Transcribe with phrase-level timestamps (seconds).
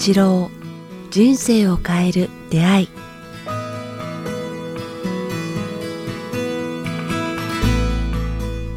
[0.00, 0.50] 八郎
[1.10, 2.88] 人生を変える出会い。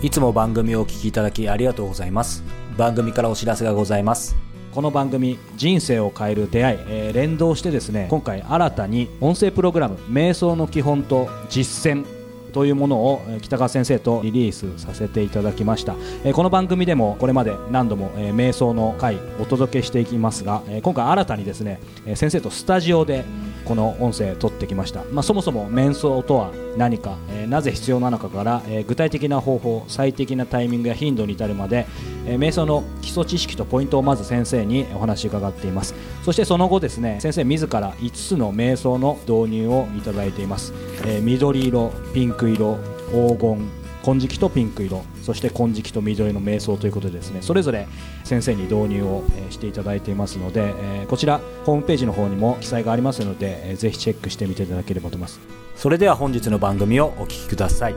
[0.02, 2.44] いつも番組をお聞きいただきありがとうございます。
[2.78, 4.36] 番組からお知らせがございます。
[4.74, 12.06] この番組「人生を変える出会い」えー連動してですね今回新たに音声プログラム「瞑想の基本と実践」
[12.54, 15.96] というものを北川先生とリリースさせていただきました、
[16.34, 21.82] この番組でもこれまで何度も、瞑想の回お届けしていきますが、今回新たにですね
[22.16, 23.26] 先生とスタジオで
[23.66, 31.86] この音声撮ってきました、まあ、そもそも瞑想とは何か、えなぜ必要なのかから、え具体的な方法最適なタイミングや頻度に至るまで、
[32.26, 35.94] え瞑想の基礎知識とポイントをまず先生にお話伺っています。
[36.24, 40.74] そしてその後ですね先生自ら5つの瞑想の導入をいただいています、
[41.06, 42.78] えー緑色ピンク色
[43.12, 43.70] 黄金
[44.04, 47.88] 金色とピンク色そして金色と緑の瞑想ということでですねそれぞれ
[48.26, 55.40] 先生に導入をえーしていただいていますので、えーこちらホームページの方にも記載がありますので、えーぜひチェックしてみていただければと思います。
[55.76, 57.96] それでは本日の番組をお聞きください。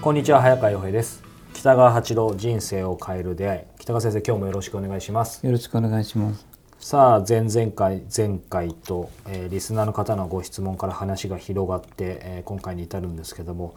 [0.00, 1.22] こんにちは早川洋平です。
[1.52, 3.60] 北川八郎人生を変える出会い。
[3.80, 5.44] 北川先生今日もよろしくお願いします。
[5.44, 6.55] よろしくお願いします。
[6.86, 13.74] さあ前々回前回と、えーリスナーの方のご質問から話が広がって、えー今回に至るんですけども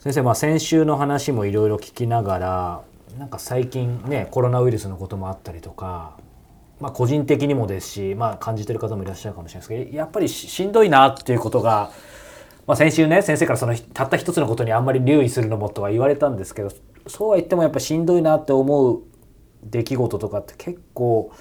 [0.00, 2.82] 先生、まあ、先週の話もいろいろ聞きながら
[3.18, 6.18] なんか最近ねコロナウイルスのこともあったりとか、
[6.78, 11.90] まあ、個人的にもですし、まあ、感じてる方もいらっしゃるかもしれないですけどやっぱりしんどいなっていうことが、
[12.66, 16.70] まあ、先週ね先生からそのたった一つのことにあんまり留意するのもとは言われたんですけど
[17.06, 19.00] そうは言ってもやっぱしんどいなって思う
[19.64, 21.32] 出来事とかって結構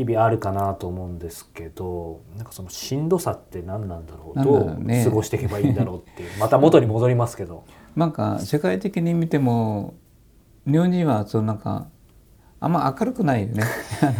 [0.00, 4.42] 日々あるかなと思うんですけどなんかそのしんどさって何なんだろう？
[4.42, 6.30] どう過ごしていけばいいんだろうっていう。
[6.40, 7.64] また元に戻りますけど。
[7.94, 9.92] なんか世界的に見ても
[10.66, 11.88] 日本人はそのなんか
[12.60, 13.62] あんま明るくないよね。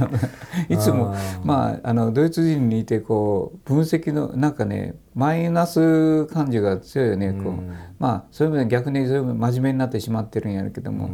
[0.69, 1.15] いつも
[1.45, 7.33] まああのドイツ人にいてこう分析のなんかねマイナス感情が強いよね。
[7.33, 7.53] こう。
[7.53, 7.73] うん。
[7.99, 11.11] まあそういう意味で逆にそういう真面目になってしまってるんやるけども、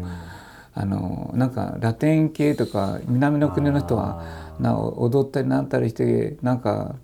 [0.79, 4.21] あのなんかラテン系とか南の国の人は
[4.59, 6.97] あな踊ったりなったりしてなんか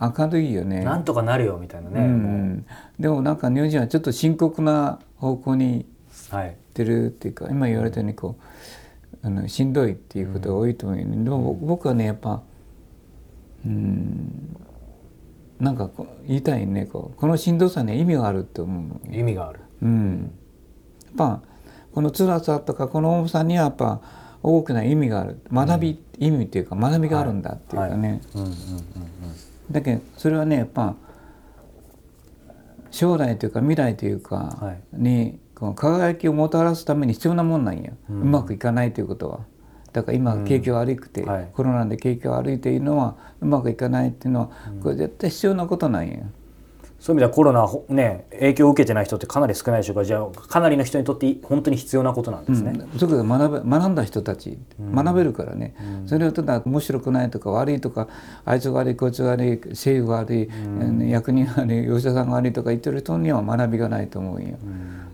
[0.00, 0.82] 明るいよね。
[0.82, 2.66] なんとかなるよみたいなね、うん
[2.98, 5.84] でもなんか日本人はちょっと深刻な方向に
[6.32, 6.46] うはい。
[6.46, 8.38] 行ってるっていうか今言われたようにこ
[9.22, 12.42] うあのしんどいっていうことが多いと思うよね、でも僕はねやっぱ
[13.66, 14.56] うん
[15.60, 19.60] なんかこう言いたいねこうこのしんどさには意味があると思う、意味がある。
[19.82, 20.32] うん、
[21.04, 21.42] やっぱ
[21.94, 24.00] この辛さとかこの重さにはやっぱ
[24.42, 25.40] 大きな意味がある。
[25.52, 28.54] 学び、意味っていうか学びがあるんだっていうかね、うんうんうん
[29.70, 30.94] だけどそれはねやっぱ
[32.90, 34.82] 将来というか未来というかはい。
[34.92, 39.40] にこの輝きをもたらすために必要なもんなんや、ううんまくいかないということは。
[39.92, 41.50] だから今景気が悪くて、うんはい。
[41.52, 44.50] コロナで景気が悪いというのはうまくいかないっていうのは
[44.82, 46.18] これ絶対必要なことなんや。
[47.00, 55.74] そういう意味ではコロナほね影響を受けてない人ってかなり少ないでしょうからじゃあかなりの人にとって本当に必要なことなんですね、うん、そこで学べ学んだ人たち、学べるからね、
[56.06, 58.08] それをただ面白くないとか悪いとか
[58.44, 61.08] あいつが悪いこいつが悪い政府が悪い、うん。
[61.08, 64.56] 役人が悪い吉田さんが悪いとか言ってる人には学びがないと思うよ。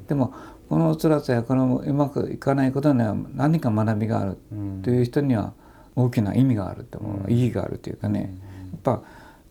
[0.09, 0.33] でも
[0.69, 4.39] この辛さやこのうまくいかないことには何か学びがある
[4.83, 5.53] という人には
[5.95, 8.35] 大きな意味があると思う、意義があるというかね、
[8.73, 9.03] やっぱ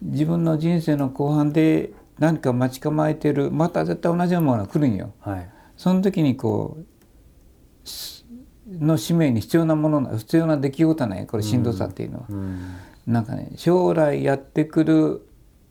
[0.01, 5.11] 自分の人生の後半で何か待ち構えているまた絶対同じようなものが来るんよ。
[5.19, 5.49] はい。
[5.75, 8.25] その時にこうし
[8.65, 12.75] の使命に必要なものな必要な出来事なんやこれしんどさっていうのは、うん
[13.05, 15.27] なんかね将来やってくる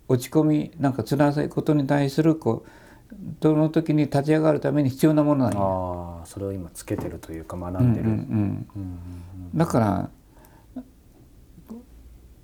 [0.06, 2.66] 落ち込みなんか辛いことに対するこ
[3.10, 5.58] うその時に立ち上がるために必要なものなんや。
[5.58, 9.58] ああそれを今つけてるというか学んでる、うんうんうん。
[9.58, 10.10] だから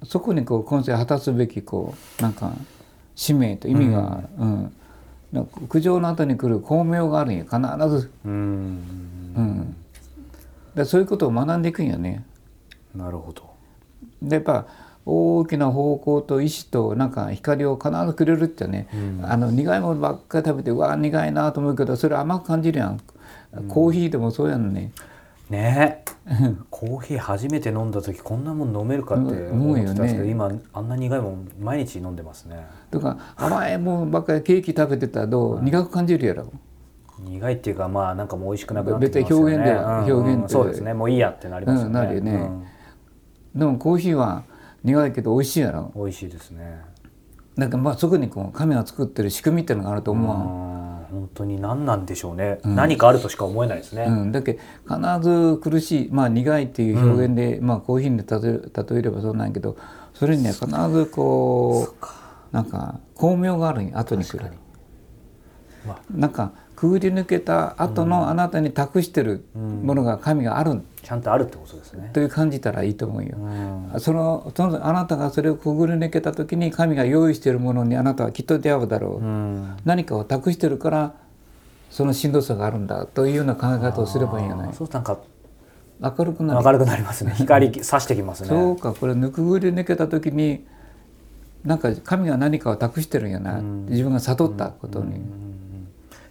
[0.04, 2.52] そこにこう今世果たすべきこうなんか
[3.18, 4.72] 使命と意味が、うん。
[5.32, 7.42] なんか苦情の後に来る巧妙があるんや。
[7.42, 8.32] 必ず、うん。
[8.32, 9.76] うん、
[10.76, 12.24] だそういうことを学んでいくんよね。
[12.94, 13.50] なるほど。
[14.22, 14.66] でやっぱ
[15.04, 18.86] 大きな方向と意志となんか光を必ずくれるってね、
[19.24, 23.00] あの苦いものばっかり食べてうわ苦いなと思うけどそれ甘く感じるやん、
[23.68, 24.92] コーヒーでもそうやんね
[25.50, 26.04] ね。
[26.26, 32.66] えコーヒー初めて飲んだ時こんなもん飲めるかって思ってたんですけど、ね今あんな苦いもん毎日飲んでますね。
[32.90, 36.52] とか甘いもんばっかりケーキ食べてたらどう、苦く感じるやろ？
[37.20, 39.56] 苦いっていうかまあなんかもう美味しくなくなってきますよね。
[39.56, 40.04] 別に表現ではうん。
[40.04, 40.94] うん表現ってそうですね。
[40.94, 42.50] もういいやってなりますよね、うんなるよね。
[43.54, 44.44] でもコーヒーは
[44.84, 45.92] 苦いけど美味しいやろ？
[45.94, 46.82] うん美味しいですね。
[47.56, 50.77] だからまあそこにこう神が作ってる仕組みっていうのがあると思う
[51.10, 54.04] 本当に何なんでしょうね、うん、何かあるとしか思えないですね。
[54.04, 59.76] うん、だけ必ず苦しい、まあ、苦いっていう表現で、うん、まあ、コーヒーに例えればそうなんやけど
[60.14, 64.52] それには必ずこうなんか巧妙があるん後に来る。
[65.86, 72.10] まあ、なんかくぐり抜けた後のあなたに託してるものが神がある、うん、ちゃんとあるってことですね。
[72.12, 81.14] という感じたらいいと思うよ、うん、そのそのあなたがそれをくぐり抜けた時に神が用意しているものにあなたはきっと出会うだろう、うん、何かを託してるから
[81.90, 84.72] そのしんどさがあるんだというような考え方をすればいいんじゃない？
[84.72, 85.18] そうなんか
[86.00, 87.32] 明るくなる明るくなりますね。
[87.34, 88.50] 光さしてきますね。
[88.50, 90.64] そうかこれぬくぐり抜けた時に
[91.64, 95.20] なんか神が何かを託してるんやな、自分が悟ったことに。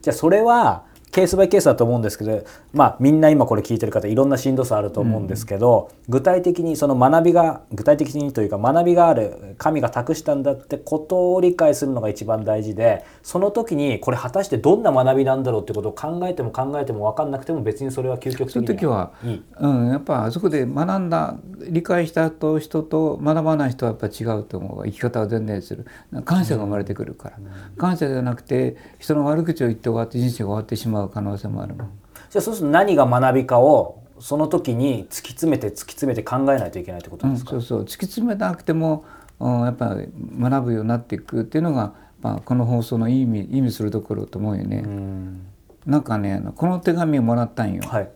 [0.07, 0.86] じゃあそれは
[1.18, 19.44] ケースバイケースだと思うんですけど、まあ、みんな今これ聞いてる方いろんなしんどさあると思うんですけど、うん、具体的にその学びが具体的にというか学びがある神が託したんだってことを理解するのが一番大事でその時にこれ果たしてどんな学びなんだろうってことを考えても考えても分かんなくても別にそれは究極的にはいい。
[19.60, 21.36] うん、やっぱあそこで学んだ
[21.68, 25.88] 理解した人と学ばない人はやっぱ違うと思う生き方は全然する
[26.25, 31.89] 感謝が生まれてくるから、うん、感謝じゃなくて人の悪口を言って終わって人生が終わってしまう可能性もあるもん。
[32.30, 39.06] じゃあそうすると何が学びかをその時に突き詰めて突き詰めて考えないといけないってことですか、うん、そうそう突き詰めなくても、
[39.39, 40.09] うん、やっぱり
[40.39, 44.81] 学ぶようになっていくっていうのが、まあ、この放送の意味意味するところと思うよね。
[44.81, 45.45] ん
[45.86, 47.83] なんかねこの手紙をもらったんよ。
[47.83, 48.09] はい、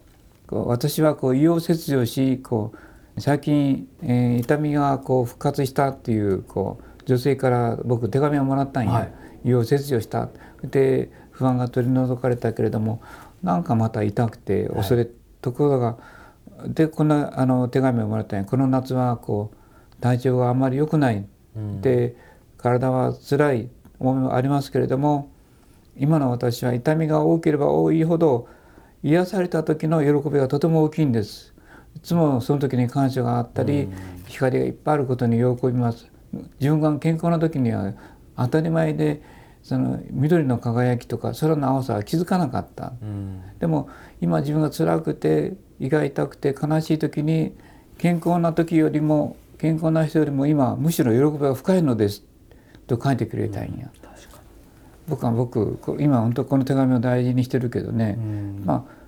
[0.48, 8.92] こう私はこう胃を切除しこう最近、えー、痛みがこう復活したっていうこう女性から僕手紙をもらったんよ。
[8.92, 9.12] はい、
[9.46, 10.30] 胃を切除した
[10.64, 13.02] で不安が取り除かれたけれども
[13.42, 15.12] なんかまた痛くて恐れ、はい、
[15.42, 15.98] ところが
[16.68, 18.46] でこんなあの手紙をもらったんや。
[18.46, 21.26] この夏はこう体調があんまり良くない、
[21.56, 22.16] うん、で
[22.58, 23.70] 体は辛い
[24.00, 25.32] 思いもありますけれども
[25.98, 28.48] 今の私は痛みが多ければ多いほど
[29.04, 31.54] 癒された時の喜びがとても大きいんです。
[31.96, 33.94] いつもその時に感謝があったり、うん、
[34.28, 36.08] 光がいっぱいあることに喜びます。
[36.60, 37.94] 自分が健康な時には
[38.38, 39.22] 当たり前で
[39.64, 47.54] その緑の輝きとか空の青さは気づかなかった、うん、でも今自分が辛くて胃が痛くて悲しい時に
[47.98, 52.24] 健康な時よりも健康な人よりも今むしろ喜びが深いのです。
[52.88, 53.90] と書いてくれたんや、うん、
[55.08, 59.02] 僕は僕今本当この手紙を大事にしてるけどね、うん、まあ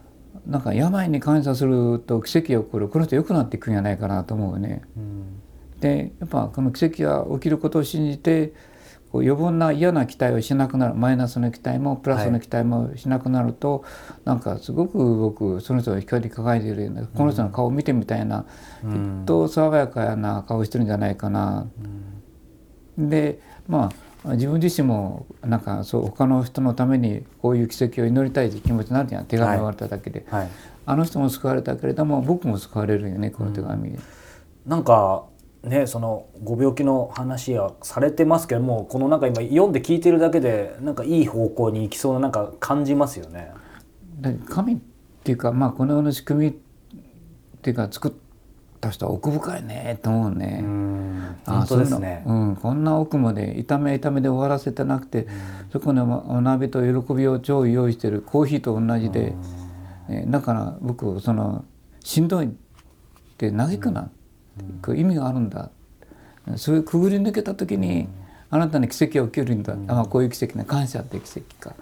[0.48, 2.90] なんか病に感謝すると奇跡が起こる。
[2.90, 4.84] この人良くなっていくんじゃないかなと思うね。
[5.80, 8.54] でやっぱこの奇跡が起きることを信じて
[9.14, 18.48] こう余分な嫌な期待をしなくなるマイナスの期待もプラスの期待もしなくなると、はい、なんかすごく僕その人が光り輝いているようなこの人の顔を見てみたいな、
[18.84, 21.68] うん、きっと爽やかな顔してるんじゃないかな。
[22.98, 23.92] うん、でま
[24.26, 29.26] あ自分自身もなんかそう他の人のためにこういう奇跡を祈りたいという気持ちになるじゃん。
[29.26, 30.40] 手紙を言われただけで、はい。
[30.42, 30.50] はい、
[30.88, 34.00] あの人も救われたけれども僕も救われるよねこの手紙、うん、
[34.66, 35.26] なんか
[35.64, 43.52] ね、そのご病気の話はされてますけどもこのなんか今読んで聞いてるだけでなんかいい方向に行きそうななんか感じますよね。
[44.50, 44.78] 神っ
[45.24, 46.54] ていうか、まあ、この世の仕組みっ
[47.62, 48.12] ていうか作っ
[48.82, 50.60] た人は奥深いねと思うね。
[50.62, 55.28] うん本当ですねうん、こんな奥まで痛め痛めで終わらせてなくて
[55.72, 59.34] そこに学びと喜びを超用意してるコーヒーと同じで、
[60.10, 61.64] えだから僕その
[62.02, 62.50] しんどいっ
[63.38, 64.02] て嘆くな。
[64.02, 64.10] う
[64.96, 65.50] 意味があるん。
[65.50, 65.70] だ
[66.58, 68.08] そういうくぐり抜けた時に
[68.50, 70.66] あなたに奇跡が起きるんだ、ああこういう奇跡ね。
[70.66, 71.76] 感謝っていう奇跡か。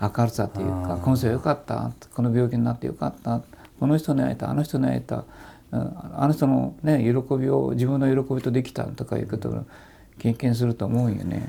[0.00, 1.92] 明るさというか今週はよかった。
[2.12, 3.42] この病気になってよかった。
[3.78, 5.24] この人に会えたあの人に会えた
[5.70, 9.64] あの人の、ね、喜びを自分の喜びとできたとかいうことを
[10.18, 11.48] 経験すると思うよね。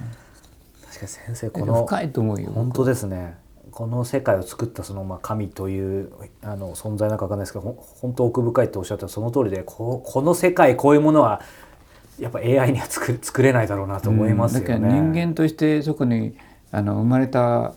[0.85, 3.35] 確かに先生この深いと思うよ本当ですね
[3.73, 6.11] この世界を作ったそのまあ神という
[6.43, 11.41] あの存在なんか分かんないですけど本当奥深いっておっしゃったその通りでここの世界こういうものは
[12.19, 14.75] やっぱ AI には作作れないだろうなと思いますよね。
[14.75, 16.37] うん、人間としてそこに
[16.71, 17.73] あの生まれた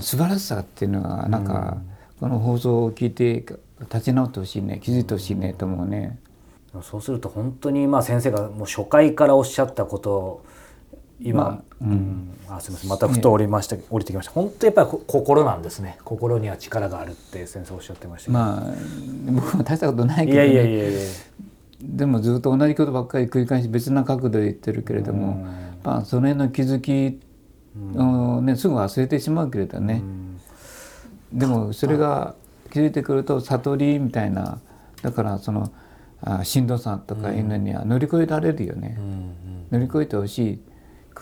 [0.00, 1.76] 素晴らしさっていうのはなんか、
[2.18, 3.44] この放送を聞いて
[3.82, 6.18] 立ち直ってほしいね気づいてほしいねと思うね。
[6.82, 10.44] そうすると本当にまあ先生がもう初回からおっしゃったことを
[11.20, 12.90] 今、まあ、うん、あすみません。
[12.90, 14.32] またふと降りました、降りてきました。
[14.32, 15.98] 本当やっぱり心なんですね。
[16.04, 18.74] 心には力があるって先生おっしゃってましたまあ
[19.26, 21.00] 僕も大したことないけど、ね、いやいやいやいや
[21.80, 25.46] でもずっと同じことばっかり繰り返し別な角度で言ってるけれども、
[25.84, 27.20] まあ、その辺の気づき
[27.96, 30.02] を、ね、すぐ忘れてしまうけれどね、
[31.32, 32.34] でもそれが
[32.72, 34.58] 気づいてくると悟りみたいな
[35.02, 35.70] だからその
[36.22, 38.98] あしんどさとかいうのには乗り越えられるよね、
[39.70, 40.60] 乗り越えてほしい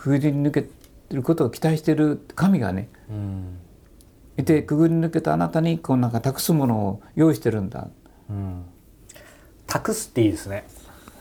[0.05, 0.67] くぐり抜け
[1.13, 3.59] ることを期待してる神がね、うん、
[4.37, 7.89] いてくぐり抜けたあなたにこうなんか託すものを用意してるんだ。
[8.29, 8.67] うん、
[9.67, 10.67] 託すっていいですね。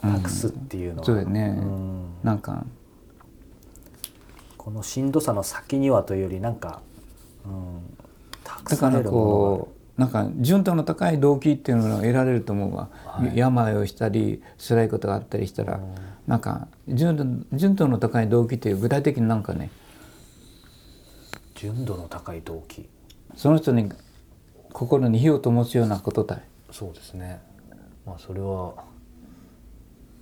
[0.01, 2.05] 託すっていうのは、そうだよね、うん。
[2.25, 2.65] なんか。
[4.57, 6.81] このしんどさの先にはというよりなんか、
[7.45, 7.97] うん、
[8.43, 13.37] 託だからこうなんか純度の高い動機っていうのが得られると思うわ、はい。
[13.37, 15.79] 病をしたり辛いことがあったりしたら、
[16.25, 19.69] なんか純度純度の高い動機っていう具体的になんかね。
[21.55, 22.89] 純度の高い動機。
[23.35, 23.89] その人に
[24.71, 26.37] 心に火を灯すようなことだ。
[26.37, 27.39] よそうですね。
[28.05, 28.73] まあそれは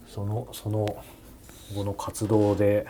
[0.06, 0.86] そのその
[1.74, 2.86] 後の活動で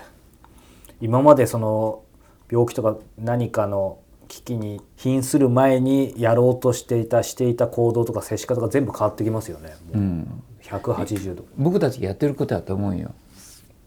[0.99, 2.03] 今までその
[2.49, 3.99] 病気とか何かの
[4.31, 9.75] 危機に瀕する前にやろうとしていたしていた行動とか接し方が全部変わってきますよね。
[9.93, 10.43] もううん。
[10.63, 11.45] 180度。
[11.57, 13.13] 僕たちがやってることだと思うよ。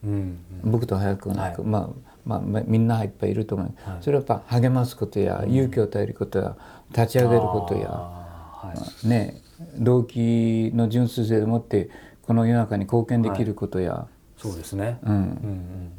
[0.04, 1.54] うん僕と早くなんか、はい。
[1.62, 1.88] まあ
[2.26, 4.02] まあまあみんないっぱいいると思う、はい。
[4.02, 6.56] それはやっぱ励ますことや、勇気を与えることや
[6.90, 7.88] 立ち上げることや。
[7.88, 9.08] はい。
[9.08, 9.40] ね
[9.78, 11.88] 動機の純粋性でもって
[12.20, 14.98] この世の中に貢献できることや、そうですね。
[15.04, 15.14] うん。
[15.14, 15.90] うんうん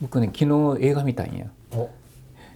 [0.00, 0.44] 僕ね昨
[0.78, 1.46] 日映画見たんや。
[1.72, 1.84] うんうん。
[1.84, 1.84] お。
[1.84, 2.03] な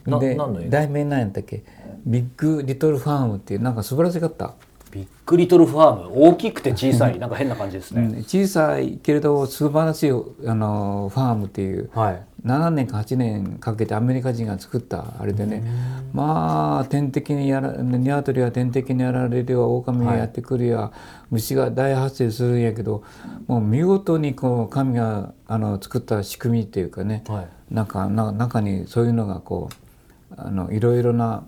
[0.07, 0.37] で
[0.69, 1.63] 題名何やったっけ？
[2.07, 4.55] ビッグ・リトル・ファームっていうなんか素晴らしかった、
[4.91, 6.29] ビッグリトルファーム？
[6.29, 8.03] 大きくて小さいなんか変な感じですね。
[8.03, 8.25] うん。
[8.25, 10.15] 小さいけれど素晴らしいあ
[10.55, 12.23] のファームっていうはい。
[12.47, 15.65] 7年か8年かけてアメリカ人が作ったあれでね。
[16.13, 20.93] まあ天敵にやら鶏は天敵にやられるよ狼がやってくるや、
[21.31, 23.03] 虫が大発生するんやけど
[23.49, 27.75] もう見事にこう神があの作った仕組みっていうかね、はい。
[27.75, 29.75] なんかな中にそういうのがこう
[30.37, 31.47] あのいろいろな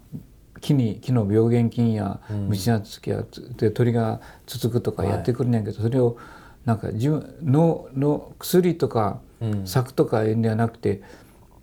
[0.60, 3.24] 木に木の病原菌や虫がつきや、
[3.56, 6.16] で鳥がつつくとかやってくるんやけど、それを
[6.64, 9.66] なんか自分のの薬とかうん。
[9.66, 11.02] 策とかいうんではなくて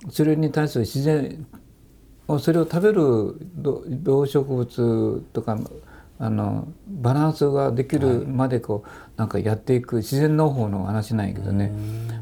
[0.10, 1.46] それに対する自然
[2.40, 5.60] それを食べる動動植物とか
[6.20, 11.72] あのバランスができるまでこう、なんかやっていく自然農法の話なんやけどね、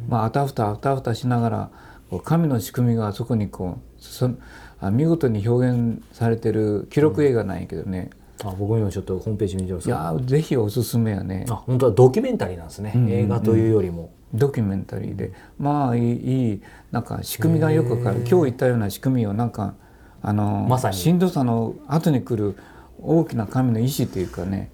[0.10, 1.70] まああたふたあたふたしながら
[2.10, 4.30] こう神の仕組みがそこにこうそ
[4.79, 8.10] あ見事に表現されてる記録映画なんやけどね、
[8.44, 11.46] あ僕今ちょっとホームページ見てますいやーぜひおすすめやね。
[11.50, 13.13] あ本当はドキュメンタリーなんですね、うんうんうん。
[13.13, 14.12] 映画というよりも。
[14.34, 15.32] ドキュメンタリーで。
[15.58, 18.17] まあいいいいなんか仕組みがよくわかる。
[18.27, 19.75] 今日言ったような仕組みをなんか
[20.22, 20.98] あのまさに。
[20.98, 22.58] しんどさの後に来る
[23.01, 24.72] 大きな神の意志というかね。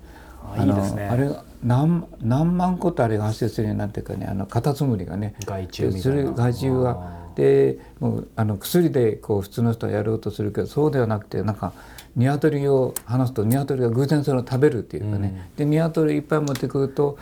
[0.55, 1.03] あいいですね。
[1.03, 4.25] あれが何何万個とあれが発生するようになってるかね。
[4.25, 5.35] あのカタツムリがね。
[5.45, 6.17] 害虫みたいな。
[6.17, 11.73] でそれ害虫がでもうあの薬でこう普通の人はやろうとするけどそうではなくてなんか
[12.15, 17.17] 鶏を離すと鶏が偶然それを食べるっていうかね、で鶏いっぱい持ってくると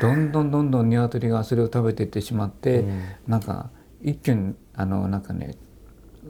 [0.00, 2.84] どんどんどんどん鶏がそれを食べていってしまって、
[3.28, 3.70] なんか
[4.02, 5.54] 一気にあのなんかね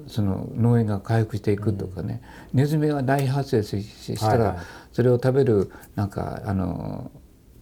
[0.06, 2.20] その農園が回復していくとかね、
[2.52, 4.62] ネズミが大発生したら、
[4.92, 7.10] それを食べるなんかあの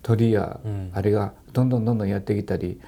[0.02, 0.90] 鳥やうん。
[0.92, 2.81] あれがどんどんどんどんやってきたり、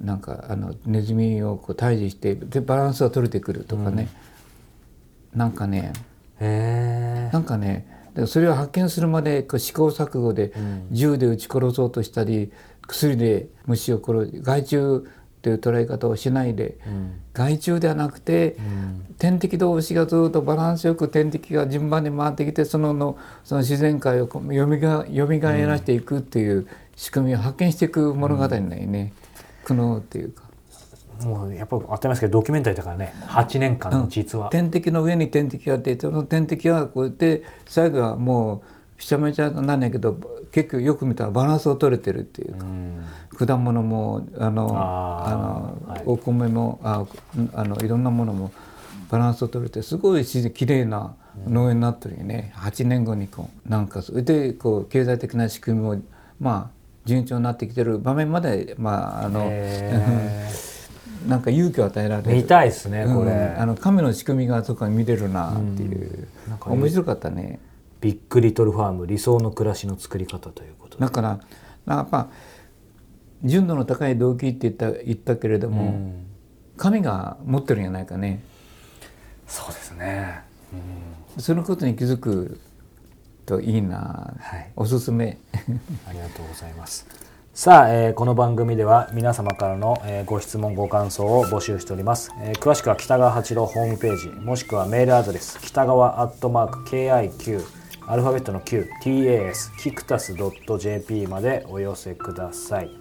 [0.00, 4.08] なんかあのネズミをこう退治してでバランスが取れてくるとかね、
[5.34, 5.92] なんかね
[6.40, 10.52] なんかねでそれを発見するまでこう試行錯誤で
[10.90, 12.50] 銃で撃ち殺そうとしたり
[12.88, 15.04] 薬で虫を殺す害虫
[15.42, 16.76] という捉え方をしないで、
[17.32, 18.56] 害虫ではなくて、
[19.18, 29.14] 天敵同士がずっとバランスよく天敵が順番に回ってきてそののその自然界をよみがよみがえらしていくっていう仕組みを発見していく物語なんよね、
[29.74, 30.44] 苦悩っていうか。
[31.24, 33.12] もうやっぱ当たり前ですけどドキュメンタリーだからね。
[33.26, 38.62] 8年間の実話、天敵の上に天敵があってその天敵はこうやって最後はもう
[38.96, 40.18] ひちゃめちゃなんやけど
[40.50, 42.66] 結局よく見たらバランスを取れてるっていうか、
[43.46, 46.02] 果物もあのあの、はい。
[46.06, 47.04] お米もあ
[47.52, 48.50] あのいろんなものも
[49.10, 51.14] バランスを取れてすごい自然綺麗な
[51.46, 56.00] 農園になってるよね、8年後にこうなんかそれでこう経済的な仕組みも
[56.40, 60.48] まあ順調になってきてる場面までまああのへ
[61.26, 62.34] なんか勇気を与えられる。
[62.34, 67.58] 見たいですねこれ、うんあの亀の仕組みがそこに見れるなっていう、なんか面白かったね。
[68.00, 71.04] ビッグリトルファーム理想の暮らしの作り方ということで。
[71.04, 71.40] だから
[71.86, 72.28] やっぱ
[73.44, 76.26] 純度の高い動機って言った言ったけれども、うん。
[76.78, 78.42] 神が持ってるんじゃないかね。
[79.46, 80.42] そうですね、
[81.36, 82.60] そのことに気づく
[83.50, 84.70] といいな、はい。
[84.76, 85.38] おすすめ。
[86.08, 87.06] ありがとうございます。
[87.52, 97.64] さあ、えーこの番組では皆様からの、えーご質問ご感想を募集しております、えー詳しくは北川八郎ホームページもしくはメールアドレス北川アットマーク KIQ
[98.06, 100.32] アルファベットの QTAS キクタス
[100.78, 102.99] .jp までお寄せください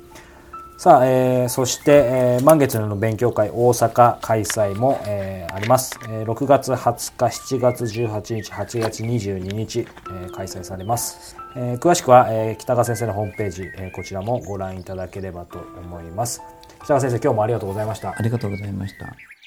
[0.79, 16.41] さあ、えー、そして、えー満月の勉強会大阪開催も、えーあります、えー6月20日7月18日8月22日、えー開催されます、えー詳しくは、えー北川先生のホームページ、えーこちらもご覧いただければと思います。
[16.77, 18.15] 北川先生今日もありがとうございました。
[18.17, 19.38] ありがとうございました。